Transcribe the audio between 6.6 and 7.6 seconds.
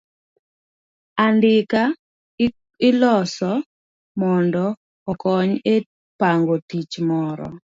tich moro.